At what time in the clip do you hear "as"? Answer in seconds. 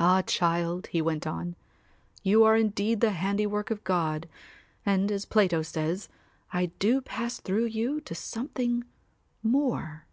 5.12-5.24